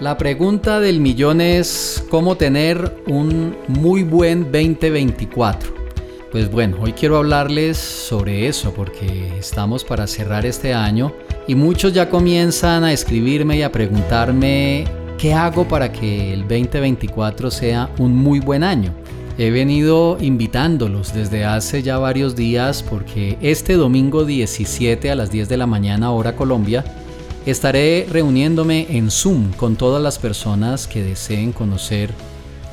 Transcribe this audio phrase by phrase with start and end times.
[0.00, 5.74] La pregunta del millón es cómo tener un muy buen 2024.
[6.30, 11.14] Pues bueno, hoy quiero hablarles sobre eso porque estamos para cerrar este año
[11.48, 14.84] y muchos ya comienzan a escribirme y a preguntarme
[15.16, 18.92] qué hago para que el 2024 sea un muy buen año.
[19.38, 25.48] He venido invitándolos desde hace ya varios días porque este domingo 17 a las 10
[25.48, 26.84] de la mañana hora Colombia
[27.46, 32.10] Estaré reuniéndome en Zoom con todas las personas que deseen conocer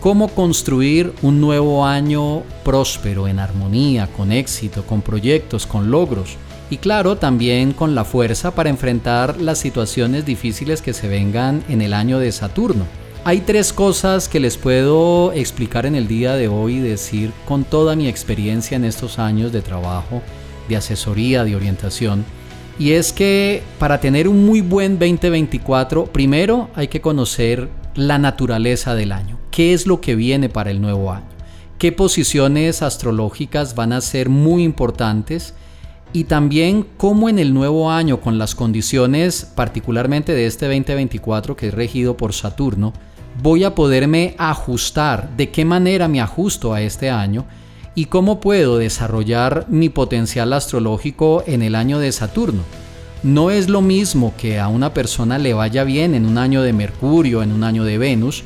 [0.00, 6.36] cómo construir un nuevo año próspero, en armonía, con éxito, con proyectos, con logros
[6.68, 11.80] y claro, también con la fuerza para enfrentar las situaciones difíciles que se vengan en
[11.80, 12.86] el año de Saturno.
[13.22, 17.62] Hay tres cosas que les puedo explicar en el día de hoy y decir con
[17.62, 20.22] toda mi experiencia en estos años de trabajo,
[20.68, 22.24] de asesoría, de orientación
[22.78, 28.94] y es que para tener un muy buen 2024, primero hay que conocer la naturaleza
[28.94, 29.38] del año.
[29.50, 31.26] ¿Qué es lo que viene para el nuevo año?
[31.78, 35.54] ¿Qué posiciones astrológicas van a ser muy importantes?
[36.12, 41.68] Y también cómo en el nuevo año, con las condiciones particularmente de este 2024 que
[41.68, 42.92] es regido por Saturno,
[43.42, 45.30] voy a poderme ajustar.
[45.36, 47.46] ¿De qué manera me ajusto a este año?
[47.96, 52.62] Y cómo puedo desarrollar mi potencial astrológico en el año de Saturno.
[53.22, 56.74] No es lo mismo que a una persona le vaya bien en un año de
[56.74, 58.44] Mercurio, en un año de Venus,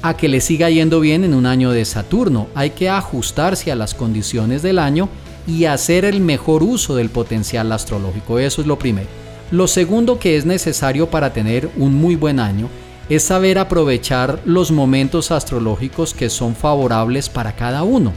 [0.00, 2.46] a que le siga yendo bien en un año de Saturno.
[2.54, 5.08] Hay que ajustarse a las condiciones del año
[5.46, 8.38] y hacer el mejor uso del potencial astrológico.
[8.38, 9.08] Eso es lo primero.
[9.50, 12.68] Lo segundo que es necesario para tener un muy buen año
[13.08, 18.12] es saber aprovechar los momentos astrológicos que son favorables para cada uno.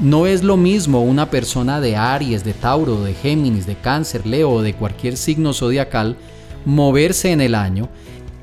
[0.00, 4.50] No es lo mismo una persona de Aries, de Tauro, de Géminis, de Cáncer, Leo
[4.50, 6.16] o de cualquier signo zodiacal
[6.64, 7.88] moverse en el año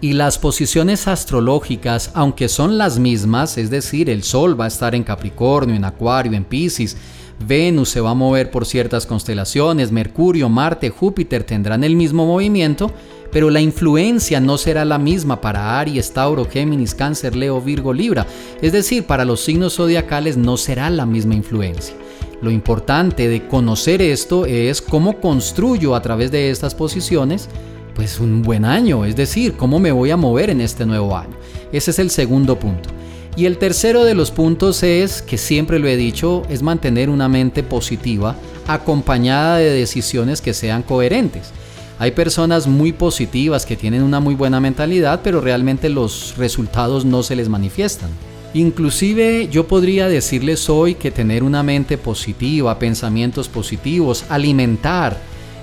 [0.01, 4.95] y las posiciones astrológicas, aunque son las mismas, es decir, el Sol va a estar
[4.95, 6.97] en Capricornio, en Acuario, en Pisces,
[7.39, 12.91] Venus se va a mover por ciertas constelaciones, Mercurio, Marte, Júpiter tendrán el mismo movimiento,
[13.31, 18.25] pero la influencia no será la misma para Aries, Tauro, Géminis, Cáncer, Leo, Virgo, Libra.
[18.61, 21.95] Es decir, para los signos zodiacales no será la misma influencia.
[22.41, 27.49] Lo importante de conocer esto es cómo construyo a través de estas posiciones
[27.95, 31.35] pues un buen año, es decir, cómo me voy a mover en este nuevo año.
[31.71, 32.89] Ese es el segundo punto.
[33.37, 37.27] Y el tercero de los puntos es, que siempre lo he dicho, es mantener una
[37.27, 41.51] mente positiva acompañada de decisiones que sean coherentes.
[41.99, 47.23] Hay personas muy positivas que tienen una muy buena mentalidad, pero realmente los resultados no
[47.23, 48.09] se les manifiestan.
[48.53, 55.19] Inclusive yo podría decirles hoy que tener una mente positiva, pensamientos positivos, alimentar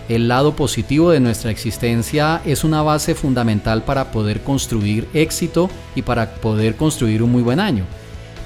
[0.08, 6.02] el lado positivo de nuestra existencia es una base fundamental para poder construir éxito y
[6.02, 7.84] para poder construir un muy buen año.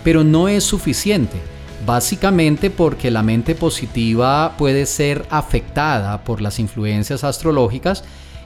[0.05, 1.39] Pero no es suficiente.
[1.85, 8.03] Básicamente porque la mente positiva puede ser afectada por las influencias astrológicas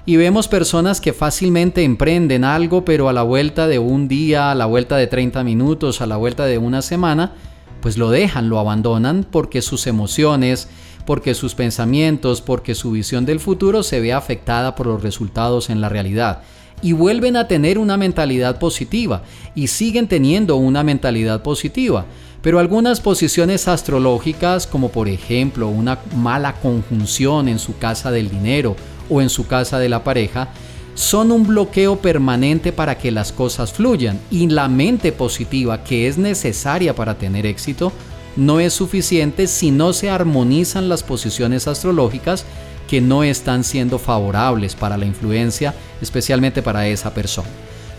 [0.07, 4.55] y vemos personas que fácilmente emprenden algo, pero a la vuelta de un día, a
[4.55, 7.33] la vuelta de 30 minutos, a la vuelta de una semana,
[7.81, 10.69] pues lo dejan, lo abandonan porque sus emociones,
[11.07, 15.81] porque sus pensamientos, porque su visión del futuro se ve afectada por los resultados en
[15.81, 16.43] la realidad.
[16.83, 19.23] Y vuelven a tener una mentalidad positiva
[19.55, 22.07] y siguen teniendo una mentalidad positiva
[22.43, 28.77] pero algunas posiciones astrológicas, como por ejemplo una mala conjunción en su casa del dinero
[29.11, 30.49] o en su casa de la pareja,
[30.95, 36.19] son un bloqueo permanente para que las cosas fluyan y la mente positiva que es
[36.19, 37.93] necesaria para tener éxito
[38.37, 42.45] no es suficiente si no se armonizan las posiciones astrológicas
[42.89, 47.49] que no están siendo favorables para la influencia, especialmente para esa persona.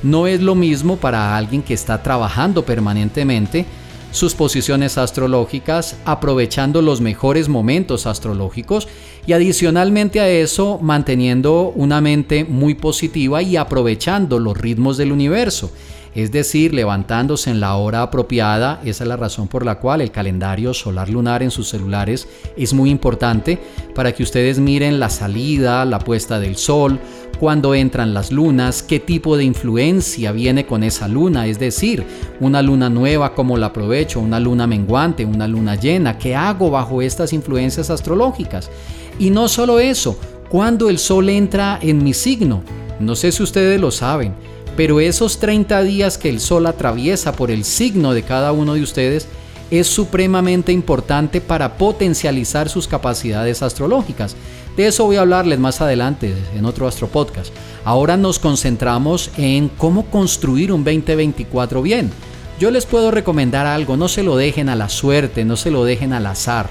[0.03, 3.65] No es lo mismo para alguien que está trabajando permanentemente
[4.11, 8.87] sus posiciones astrológicas, aprovechando los mejores momentos astrológicos
[9.25, 15.71] y adicionalmente a eso manteniendo una mente muy positiva y aprovechando los ritmos del universo
[16.13, 18.81] es decir, levantándose en la hora apropiada.
[18.83, 22.27] Esa es la razón por la cual el calendario solar lunar en sus celulares
[22.57, 23.59] es muy importante
[23.95, 26.99] para que ustedes miren la salida, la puesta del sol,
[27.39, 32.03] cuándo entran las lunas, qué tipo de influencia viene con esa luna, es decir,
[32.39, 37.01] una luna nueva, cómo la aprovecho, una luna menguante, una luna llena, qué hago bajo
[37.01, 38.69] estas influencias astrológicas.
[39.17, 40.19] Y no solo eso,
[40.49, 42.63] cuando el sol entra en mi signo,
[42.99, 44.35] no sé si ustedes lo saben,
[44.75, 48.81] pero esos 30 días que el sol atraviesa por el signo de cada uno de
[48.81, 49.27] ustedes
[49.69, 54.35] es supremamente importante para potencializar sus capacidades astrológicas.
[54.75, 57.53] De eso voy a hablarles más adelante en otro Astro Podcast.
[57.83, 62.11] Ahora nos concentramos en cómo construir un 2024 bien.
[62.59, 65.83] Yo les puedo recomendar algo, no se lo dejen a la suerte, no se lo
[65.83, 66.69] dejen al azar.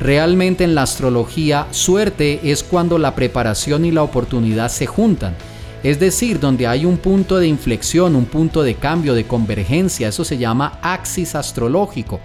[0.00, 5.36] Realmente en la astrología, suerte es cuando la preparación y la oportunidad se juntan.
[5.84, 10.24] Es decir, donde hay un punto de inflexión, un punto de cambio, de convergencia, eso
[10.24, 12.20] se llama axis astrológico.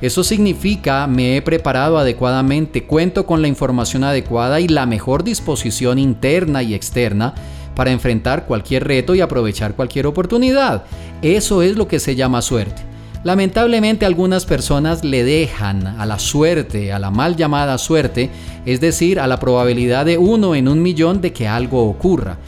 [0.00, 6.00] Eso significa me he preparado adecuadamente, cuento con la información adecuada y la mejor disposición
[6.00, 7.34] interna y externa
[7.76, 10.82] para enfrentar cualquier reto y aprovechar cualquier oportunidad.
[11.22, 12.82] Eso es lo que se llama suerte.
[13.22, 18.30] Lamentablemente algunas personas le dejan a la suerte, a la mal llamada suerte,
[18.66, 22.38] es decir, a la probabilidad de uno en un millón de que algo ocurra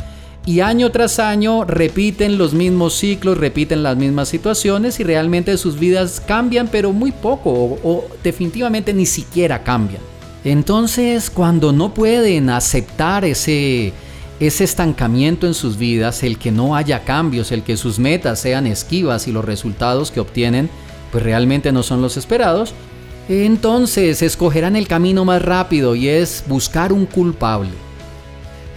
[0.46, 5.76] y año tras año repiten los mismos ciclos, repiten las mismas situaciones y realmente sus
[5.76, 10.00] vidas cambian, pero muy poco o, definitivamente ni siquiera cambian.
[10.44, 13.92] Entonces, cuando no pueden aceptar ese,
[14.38, 18.68] ese estancamiento en sus vidas, el que no haya cambios, el que sus metas sean
[18.68, 20.70] esquivas y los resultados que obtienen
[21.10, 22.72] pues realmente no son los esperados,
[23.28, 27.85] entonces escogerán el camino más rápido y es buscar un culpable.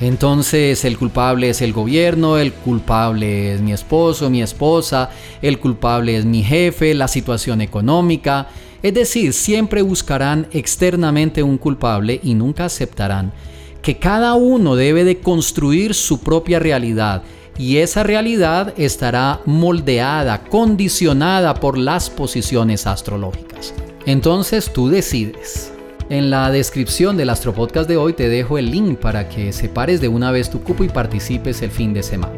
[0.01, 5.09] Entonces el culpable es el gobierno, el culpable es mi esposo, mi esposa,
[5.41, 8.47] el culpable es mi jefe, la situación económica.
[8.81, 13.33] Es decir, siempre buscarán externamente un culpable y nunca aceptarán
[13.81, 17.23] que cada uno debe de construir su propia realidad
[17.57, 23.73] y esa realidad estará moldeada, condicionada por las posiciones astrológicas.
[24.05, 25.73] Entonces tú decides.
[26.09, 30.07] En la descripción del Astropodcast de hoy te dejo el link para que separes de
[30.07, 32.33] una vez tu cupo y participes el fin de semana.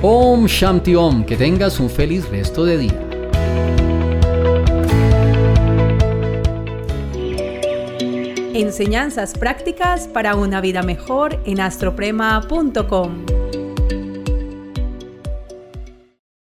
[0.00, 2.98] Om Shanti Om, que tengas un feliz resto de día.
[8.54, 13.39] Enseñanzas prácticas para una vida mejor en astroprema.com.